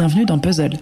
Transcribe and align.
bienvenue 0.00 0.24
dans 0.24 0.38
Puzzle. 0.38 0.78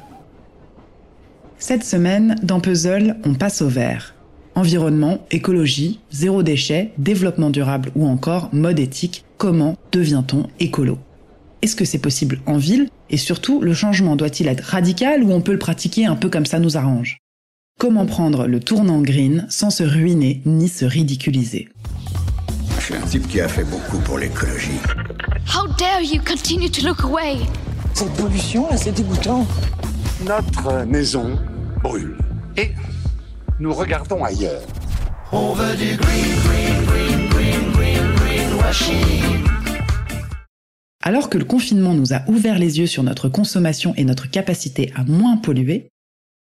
Cette 1.58 1.82
semaine, 1.82 2.36
dans 2.44 2.60
Puzzle, 2.60 3.16
on 3.24 3.34
passe 3.34 3.62
au 3.62 3.68
vert. 3.68 4.14
Environnement, 4.54 5.18
écologie, 5.32 5.98
zéro 6.12 6.44
déchet, 6.44 6.92
développement 6.98 7.50
durable 7.50 7.90
ou 7.96 8.06
encore 8.06 8.48
mode 8.52 8.78
éthique, 8.78 9.24
comment 9.36 9.74
devient-on 9.90 10.46
écolo? 10.60 11.00
Est-ce 11.62 11.74
que 11.74 11.84
c'est 11.84 11.98
possible 11.98 12.38
en 12.46 12.58
ville? 12.58 12.90
Et 13.10 13.16
surtout, 13.16 13.60
le 13.60 13.74
changement 13.74 14.14
doit-il 14.14 14.46
être 14.46 14.62
radical 14.62 15.24
ou 15.24 15.32
on 15.32 15.40
peut 15.40 15.50
le 15.50 15.58
pratiquer 15.58 16.06
un 16.06 16.14
peu 16.14 16.28
comme 16.28 16.46
ça 16.46 16.60
nous 16.60 16.76
arrange? 16.76 17.18
Comment 17.80 18.06
prendre 18.06 18.46
le 18.46 18.60
tournant 18.60 19.00
green 19.00 19.46
sans 19.50 19.70
se 19.70 19.82
ruiner 19.82 20.42
ni 20.46 20.68
se 20.68 20.84
ridiculiser? 20.84 21.68
Je 22.78 22.84
suis 22.84 22.94
un 22.94 23.00
type 23.00 23.26
qui 23.26 23.40
a 23.40 23.48
fait 23.48 23.64
beaucoup 23.64 23.98
pour 23.98 24.18
l'écologie. 24.18 24.78
How 25.52 25.66
dare 25.76 26.02
you 26.02 26.20
continue 26.24 26.70
to 26.70 26.86
look 26.86 27.02
away? 27.02 27.38
Cette 27.98 28.12
pollution, 28.12 28.68
là, 28.70 28.76
c'est 28.76 28.92
dégoûtant. 28.92 29.44
Notre 30.24 30.86
maison 30.86 31.36
brûle. 31.82 32.16
Et 32.56 32.70
nous 33.58 33.74
regardons 33.74 34.22
ailleurs. 34.22 34.62
Alors 41.02 41.28
que 41.28 41.38
le 41.38 41.44
confinement 41.44 41.94
nous 41.94 42.12
a 42.12 42.20
ouvert 42.28 42.60
les 42.60 42.78
yeux 42.78 42.86
sur 42.86 43.02
notre 43.02 43.28
consommation 43.28 43.94
et 43.96 44.04
notre 44.04 44.30
capacité 44.30 44.92
à 44.94 45.02
moins 45.02 45.36
polluer, 45.36 45.88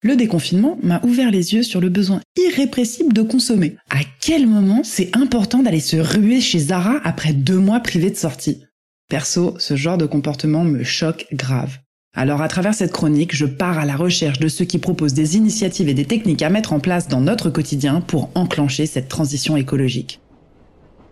le 0.04 0.16
déconfinement 0.16 0.78
m'a 0.84 1.02
ouvert 1.04 1.32
les 1.32 1.56
yeux 1.56 1.64
sur 1.64 1.82
le 1.82 1.90
besoin 1.90 2.22
irrépressible 2.38 3.14
de 3.14 3.24
consommer. 3.24 3.78
À 3.90 4.02
quel 4.22 4.46
moment 4.46 4.82
c'est 4.84 5.10
important 5.18 5.64
d'aller 5.64 5.80
se 5.80 5.98
ruer 5.98 6.40
chez 6.40 6.60
Zara 6.60 7.00
après 7.04 7.34
deux 7.34 7.58
mois 7.58 7.80
privés 7.80 8.12
de 8.12 8.16
sortie? 8.16 8.67
Perso, 9.10 9.56
ce 9.58 9.78
genre 9.78 9.98
de 9.98 10.06
comportement 10.06 10.66
me 10.66 10.84
choque 10.84 11.28
grave. 11.32 11.78
Alors 12.14 12.42
à 12.42 12.50
travers 12.50 12.74
cette 12.74 12.92
chronique, 12.92 13.34
je 13.34 13.46
pars 13.46 13.80
à 13.80 13.86
la 13.86 13.96
recherche 13.96 14.40
de 14.40 14.50
ceux 14.50 14.66
qui 14.66 14.80
proposent 14.80 15.14
des 15.14 15.38
initiatives 15.38 15.88
et 15.88 15.94
des 15.94 16.04
techniques 16.04 16.42
à 16.42 16.50
mettre 16.50 16.74
en 16.74 16.82
place 16.82 17.08
dans 17.08 17.22
notre 17.22 17.50
quotidien 17.50 18.02
pour 18.02 18.30
enclencher 18.36 18.86
cette 18.86 19.08
transition 19.08 19.56
écologique. 19.56 20.20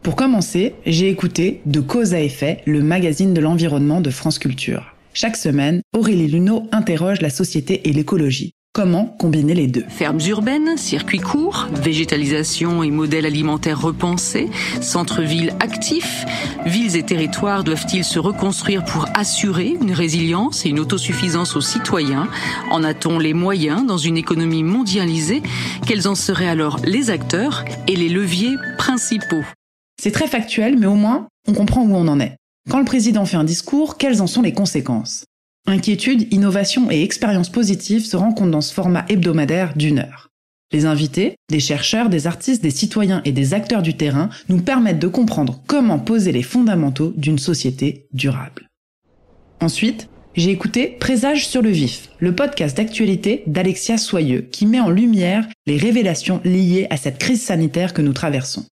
Pour 0.02 0.18
commencer, 0.18 0.76
j'ai 0.86 1.10
écouté 1.10 1.62
De 1.66 1.80
cause 1.80 2.14
à 2.14 2.20
effet, 2.20 2.62
le 2.66 2.84
magazine 2.84 3.34
de 3.34 3.40
l'environnement 3.40 4.02
de 4.02 4.10
France 4.10 4.40
Culture. 4.40 4.94
Chaque 5.14 5.38
semaine, 5.38 5.82
Aurélie 5.94 6.28
Luneau 6.28 6.68
interroge 6.74 7.22
la 7.22 7.30
société 7.30 7.88
et 7.88 7.94
l'écologie. 7.94 8.55
Comment 8.76 9.06
combiner 9.06 9.54
les 9.54 9.68
deux? 9.68 9.86
Fermes 9.88 10.20
urbaines, 10.28 10.76
circuits 10.76 11.22
courts, 11.22 11.70
végétalisation 11.72 12.84
et 12.84 12.92
modèles 12.92 13.26
alimentaires 13.26 13.80
repensés, 13.80 14.50
centres-villes 14.82 15.54
actifs, 15.62 16.26
villes 16.66 16.98
et 16.98 17.04
territoires 17.04 17.64
doivent-ils 17.64 18.04
se 18.04 18.20
reconstruire 18.20 18.84
pour 18.84 19.08
assurer 19.14 19.78
une 19.80 19.94
résilience 19.94 20.66
et 20.66 20.70
une 20.72 20.82
autosuffisance 20.82 21.56
aux 21.56 21.62
citoyens? 21.62 22.28
En 22.70 22.84
a-t-on 22.84 23.18
les 23.18 23.34
moyens 23.34 23.86
dans 23.86 23.98
une 23.98 24.18
économie 24.18 24.64
mondialisée? 24.64 25.42
Quels 25.88 26.10
en 26.10 26.16
seraient 26.16 26.50
alors 26.50 26.82
les 26.84 27.10
acteurs 27.10 27.64
et 27.88 27.96
les 27.96 28.10
leviers 28.10 28.58
principaux? 28.78 29.46
C'est 30.02 30.12
très 30.12 30.28
factuel, 30.28 30.78
mais 30.78 30.88
au 30.88 30.96
moins, 30.96 31.30
on 31.48 31.54
comprend 31.54 31.84
où 31.84 31.96
on 31.96 32.10
en 32.10 32.20
est. 32.20 32.36
Quand 32.70 32.80
le 32.80 32.84
président 32.84 33.26
fait 33.26 33.38
un 33.38 33.46
discours, 33.46 33.96
quelles 33.96 34.22
en 34.22 34.28
sont 34.28 34.42
les 34.42 34.52
conséquences? 34.52 35.24
Inquiétude, 35.68 36.32
innovation 36.32 36.92
et 36.92 37.02
expérience 37.02 37.50
positive 37.50 38.06
se 38.06 38.16
rencontrent 38.16 38.52
dans 38.52 38.62
ce 38.62 38.74
format 38.74 39.06
hebdomadaire 39.10 39.76
d'une 39.76 40.00
heure. 40.00 40.30
Les 40.72 40.86
invités, 40.86 41.36
des 41.50 41.60
chercheurs, 41.60 42.10
des 42.10 42.28
artistes, 42.28 42.62
des 42.62 42.70
citoyens 42.70 43.22
et 43.26 43.32
des 43.32 43.54
acteurs 43.54 43.82
du 43.82 43.96
terrain 43.96 44.30
nous 44.50 44.62
permettent 44.62 45.00
de 45.00 45.08
comprendre 45.08 45.62
comment 45.68 46.00
poser 46.00 46.32
les 46.32 46.44
fondamentaux 46.44 47.14
d'une 47.18 47.40
société 47.40 48.08
durable. 48.14 48.68
Ensuite, 49.60 50.08
j'ai 50.36 50.52
écouté 50.52 50.88
Présage 51.00 51.48
sur 51.48 51.62
le 51.62 51.70
vif, 51.70 52.10
le 52.20 52.36
podcast 52.36 52.76
d'actualité 52.76 53.44
d'Alexia 53.48 53.98
Soyeux 53.98 54.42
qui 54.42 54.66
met 54.66 54.82
en 54.82 54.90
lumière 54.90 55.48
les 55.66 55.78
révélations 55.78 56.42
liées 56.44 56.88
à 56.90 56.98
cette 56.98 57.18
crise 57.18 57.42
sanitaire 57.42 57.94
que 57.94 58.02
nous 58.02 58.14
traversons. 58.14 58.66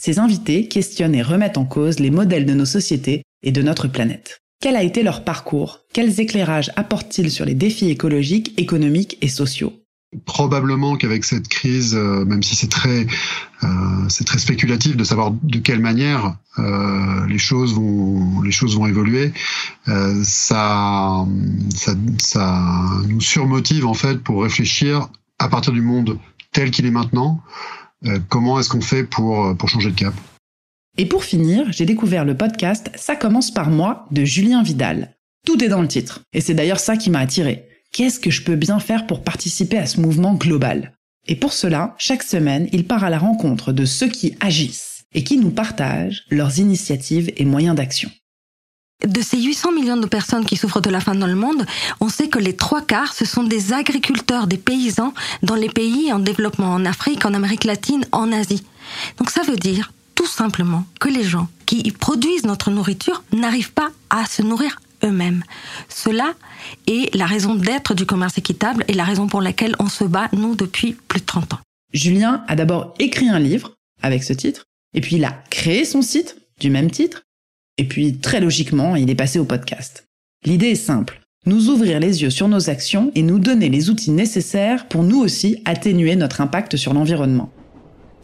Ces 0.00 0.18
invités 0.18 0.68
questionnent 0.68 1.16
et 1.16 1.22
remettent 1.22 1.58
en 1.58 1.64
cause 1.64 1.98
les 1.98 2.10
modèles 2.10 2.46
de 2.46 2.54
nos 2.54 2.64
sociétés 2.64 3.22
et 3.42 3.52
de 3.52 3.62
notre 3.62 3.88
planète. 3.88 4.38
Quel 4.60 4.74
a 4.74 4.82
été 4.82 5.04
leur 5.04 5.22
parcours? 5.22 5.82
Quels 5.92 6.18
éclairages 6.18 6.72
apportent-ils 6.74 7.30
sur 7.30 7.44
les 7.44 7.54
défis 7.54 7.90
écologiques, 7.90 8.54
économiques 8.56 9.16
et 9.20 9.28
sociaux? 9.28 9.72
Probablement 10.24 10.96
qu'avec 10.96 11.24
cette 11.24 11.46
crise, 11.46 11.94
euh, 11.94 12.24
même 12.24 12.42
si 12.42 12.56
c'est 12.56 12.70
très, 12.70 13.06
euh, 13.62 14.24
très 14.26 14.38
spéculatif 14.38 14.96
de 14.96 15.04
savoir 15.04 15.30
de 15.30 15.58
quelle 15.58 15.78
manière 15.78 16.38
euh, 16.58 17.24
les 17.28 17.38
choses 17.38 17.72
vont, 17.72 18.40
les 18.42 18.50
choses 18.50 18.76
vont 18.76 18.86
évoluer, 18.86 19.32
ça, 20.24 21.24
ça, 21.76 21.94
ça 22.18 22.64
nous 23.06 23.20
surmotive 23.20 23.86
en 23.86 23.94
fait 23.94 24.16
pour 24.24 24.42
réfléchir 24.42 25.08
à 25.38 25.48
partir 25.48 25.72
du 25.72 25.82
monde 25.82 26.18
tel 26.50 26.72
qu'il 26.72 26.84
est 26.84 26.90
maintenant, 26.90 27.40
comment 28.28 28.58
est-ce 28.58 28.70
qu'on 28.70 28.80
fait 28.80 29.04
pour 29.04 29.56
pour 29.56 29.68
changer 29.68 29.90
de 29.90 29.94
cap? 29.94 30.14
Et 31.00 31.06
pour 31.06 31.22
finir, 31.22 31.70
j'ai 31.70 31.86
découvert 31.86 32.24
le 32.24 32.36
podcast 32.36 32.90
Ça 32.96 33.14
commence 33.14 33.52
par 33.52 33.70
moi 33.70 34.06
de 34.10 34.24
Julien 34.24 34.64
Vidal. 34.64 35.14
Tout 35.46 35.62
est 35.62 35.68
dans 35.68 35.80
le 35.80 35.86
titre, 35.86 36.22
et 36.32 36.40
c'est 36.40 36.54
d'ailleurs 36.54 36.80
ça 36.80 36.96
qui 36.96 37.08
m'a 37.08 37.20
attiré. 37.20 37.68
Qu'est-ce 37.92 38.18
que 38.18 38.32
je 38.32 38.42
peux 38.42 38.56
bien 38.56 38.80
faire 38.80 39.06
pour 39.06 39.22
participer 39.22 39.78
à 39.78 39.86
ce 39.86 40.00
mouvement 40.00 40.34
global? 40.34 40.98
Et 41.28 41.36
pour 41.36 41.52
cela, 41.52 41.94
chaque 41.98 42.24
semaine, 42.24 42.68
il 42.72 42.84
part 42.84 43.04
à 43.04 43.10
la 43.10 43.18
rencontre 43.18 43.72
de 43.72 43.84
ceux 43.84 44.08
qui 44.08 44.34
agissent 44.40 45.04
et 45.14 45.22
qui 45.22 45.38
nous 45.38 45.50
partagent 45.50 46.24
leurs 46.30 46.58
initiatives 46.58 47.32
et 47.36 47.44
moyens 47.44 47.76
d'action. 47.76 48.10
De 49.06 49.22
ces 49.22 49.40
800 49.40 49.70
millions 49.72 49.96
de 49.96 50.06
personnes 50.06 50.44
qui 50.44 50.56
souffrent 50.56 50.80
de 50.80 50.90
la 50.90 50.98
faim 50.98 51.14
dans 51.14 51.28
le 51.28 51.36
monde, 51.36 51.64
on 52.00 52.08
sait 52.08 52.28
que 52.28 52.40
les 52.40 52.56
trois 52.56 52.82
quarts, 52.82 53.14
ce 53.14 53.24
sont 53.24 53.44
des 53.44 53.72
agriculteurs, 53.72 54.48
des 54.48 54.58
paysans 54.58 55.14
dans 55.44 55.54
les 55.54 55.68
pays 55.68 56.12
en 56.12 56.18
développement, 56.18 56.72
en 56.72 56.84
Afrique, 56.84 57.24
en 57.24 57.34
Amérique 57.34 57.62
latine, 57.62 58.04
en 58.10 58.32
Asie. 58.32 58.64
Donc 59.18 59.30
ça 59.30 59.42
veut 59.42 59.56
dire 59.56 59.92
simplement 60.38 60.84
que 61.00 61.08
les 61.08 61.24
gens 61.24 61.48
qui 61.66 61.82
produisent 61.90 62.44
notre 62.44 62.70
nourriture 62.70 63.24
n'arrivent 63.32 63.72
pas 63.72 63.90
à 64.08 64.24
se 64.24 64.40
nourrir 64.40 64.80
eux-mêmes. 65.04 65.42
Cela 65.88 66.32
est 66.86 67.12
la 67.16 67.26
raison 67.26 67.56
d'être 67.56 67.92
du 67.94 68.06
commerce 68.06 68.38
équitable 68.38 68.84
et 68.86 68.92
la 68.92 69.02
raison 69.02 69.26
pour 69.26 69.40
laquelle 69.40 69.74
on 69.80 69.88
se 69.88 70.04
bat, 70.04 70.28
nous, 70.32 70.54
depuis 70.54 70.92
plus 70.92 71.20
de 71.20 71.26
30 71.26 71.54
ans. 71.54 71.58
Julien 71.92 72.44
a 72.46 72.54
d'abord 72.54 72.94
écrit 73.00 73.28
un 73.28 73.40
livre 73.40 73.74
avec 74.00 74.22
ce 74.22 74.32
titre, 74.32 74.66
et 74.94 75.00
puis 75.00 75.16
il 75.16 75.24
a 75.24 75.42
créé 75.50 75.84
son 75.84 76.02
site 76.02 76.36
du 76.60 76.70
même 76.70 76.90
titre, 76.90 77.22
et 77.76 77.84
puis 77.88 78.18
très 78.18 78.40
logiquement, 78.40 78.94
il 78.94 79.10
est 79.10 79.16
passé 79.16 79.40
au 79.40 79.44
podcast. 79.44 80.06
L'idée 80.44 80.68
est 80.68 80.76
simple, 80.76 81.20
nous 81.46 81.68
ouvrir 81.68 81.98
les 81.98 82.22
yeux 82.22 82.30
sur 82.30 82.46
nos 82.46 82.70
actions 82.70 83.10
et 83.16 83.22
nous 83.22 83.40
donner 83.40 83.70
les 83.70 83.90
outils 83.90 84.12
nécessaires 84.12 84.86
pour 84.86 85.02
nous 85.02 85.18
aussi 85.18 85.60
atténuer 85.64 86.14
notre 86.14 86.40
impact 86.40 86.76
sur 86.76 86.94
l'environnement. 86.94 87.50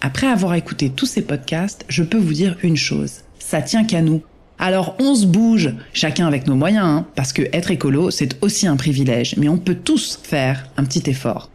Après 0.07 0.27
avoir 0.27 0.53
écouté 0.53 0.91
tous 0.91 1.07
ces 1.07 1.23
podcasts, 1.23 1.87
je 1.89 2.03
peux 2.03 2.19
vous 2.19 2.35
dire 2.35 2.59
une 2.63 2.77
chose, 2.77 3.23
ça 3.39 3.63
tient 3.63 3.85
qu'à 3.85 4.03
nous. 4.03 4.21
Alors 4.59 4.97
on 4.99 5.15
se 5.15 5.25
bouge, 5.25 5.73
chacun 5.95 6.27
avec 6.27 6.47
nos 6.47 6.57
moyens, 6.57 6.85
hein, 6.85 7.07
parce 7.15 7.33
que 7.33 7.41
être 7.55 7.71
écolo, 7.71 8.11
c'est 8.11 8.37
aussi 8.43 8.67
un 8.67 8.77
privilège, 8.77 9.35
mais 9.39 9.49
on 9.49 9.57
peut 9.57 9.77
tous 9.83 10.21
faire 10.23 10.67
un 10.77 10.85
petit 10.85 11.09
effort. 11.09 11.49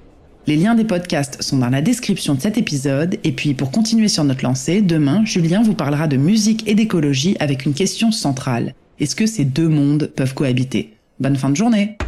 Les 0.48 0.56
liens 0.56 0.74
des 0.74 0.84
podcasts 0.84 1.44
sont 1.44 1.60
dans 1.60 1.70
la 1.70 1.84
description 1.84 2.34
de 2.34 2.42
cet 2.42 2.58
épisode, 2.58 3.20
et 3.24 3.34
puis 3.34 3.54
pour 3.54 3.70
continuer 3.70 4.08
sur 4.08 4.24
notre 4.24 4.44
lancée, 4.44 4.82
demain, 4.82 5.24
Julien 5.26 5.62
vous 5.62 5.76
parlera 5.76 6.08
de 6.08 6.18
musique 6.18 6.68
et 6.68 6.74
d'écologie 6.74 7.38
avec 7.40 7.68
une 7.68 7.76
question 7.76 8.12
centrale. 8.12 8.74
Est-ce 9.00 9.16
que 9.16 9.28
ces 9.28 9.46
deux 9.46 9.70
mondes 9.70 10.10
peuvent 10.16 10.34
cohabiter? 10.34 10.96
Bonne 11.20 11.36
fin 11.36 11.52
de 11.52 11.56
journée 11.56 12.00